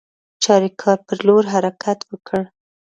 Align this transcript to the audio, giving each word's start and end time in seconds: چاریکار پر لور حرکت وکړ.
چاریکار 0.43 0.97
پر 1.07 1.17
لور 1.27 1.43
حرکت 1.53 1.99
وکړ. 2.09 2.41